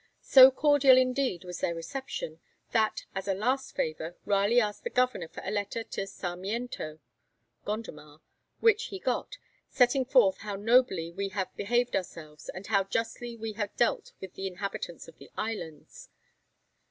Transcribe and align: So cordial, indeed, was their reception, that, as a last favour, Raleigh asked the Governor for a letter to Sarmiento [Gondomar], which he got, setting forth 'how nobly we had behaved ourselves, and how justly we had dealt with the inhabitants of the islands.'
So 0.23 0.49
cordial, 0.49 0.97
indeed, 0.97 1.43
was 1.43 1.59
their 1.59 1.75
reception, 1.75 2.39
that, 2.71 3.05
as 3.13 3.27
a 3.27 3.35
last 3.35 3.75
favour, 3.75 4.17
Raleigh 4.25 4.59
asked 4.59 4.83
the 4.83 4.89
Governor 4.89 5.27
for 5.27 5.43
a 5.45 5.51
letter 5.51 5.83
to 5.83 6.07
Sarmiento 6.07 6.97
[Gondomar], 7.67 8.21
which 8.61 8.85
he 8.85 8.97
got, 8.97 9.37
setting 9.69 10.03
forth 10.03 10.39
'how 10.39 10.55
nobly 10.55 11.11
we 11.11 11.29
had 11.29 11.55
behaved 11.55 11.95
ourselves, 11.95 12.49
and 12.49 12.65
how 12.65 12.83
justly 12.85 13.35
we 13.35 13.53
had 13.53 13.75
dealt 13.75 14.13
with 14.19 14.33
the 14.33 14.47
inhabitants 14.47 15.07
of 15.07 15.19
the 15.19 15.29
islands.' 15.37 16.09